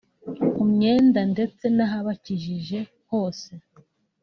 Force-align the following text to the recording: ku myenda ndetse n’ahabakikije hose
ku 0.53 0.61
myenda 0.71 1.21
ndetse 1.33 1.63
n’ahabakikije 1.75 2.79
hose 3.09 3.51